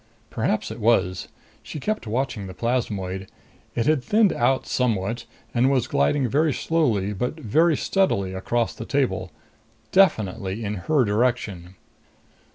[0.31, 1.27] Perhaps it was.
[1.61, 3.29] She kept watching the plasmoid.
[3.75, 8.85] It had thinned out somewhat and was gliding very slowly but very steadily across the
[8.85, 9.31] table.
[9.91, 11.75] Definitely in her direction.